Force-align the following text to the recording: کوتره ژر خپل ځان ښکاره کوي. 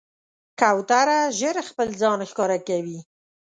کوتره 0.59 1.19
ژر 1.39 1.55
خپل 1.69 1.87
ځان 2.01 2.19
ښکاره 2.29 2.57
کوي. 2.67 2.99